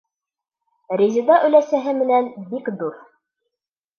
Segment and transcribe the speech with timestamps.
[1.01, 2.99] Резеда оләсәһе менән бик дуҫ.